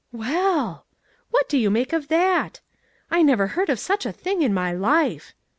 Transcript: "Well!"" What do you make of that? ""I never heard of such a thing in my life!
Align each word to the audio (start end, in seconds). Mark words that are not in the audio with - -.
"Well!"" 0.11 0.87
What 1.29 1.47
do 1.47 1.59
you 1.59 1.69
make 1.69 1.93
of 1.93 2.07
that? 2.07 2.59
""I 3.11 3.21
never 3.21 3.45
heard 3.53 3.69
of 3.69 3.77
such 3.77 4.03
a 4.03 4.11
thing 4.11 4.41
in 4.41 4.51
my 4.51 4.71
life! 4.73 5.35